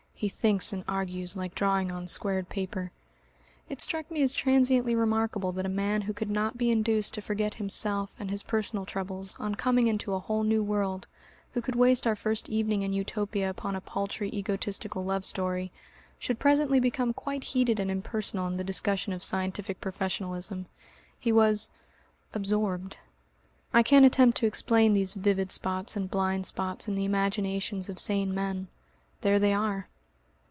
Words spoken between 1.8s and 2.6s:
on squared